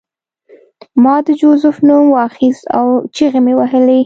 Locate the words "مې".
3.45-3.53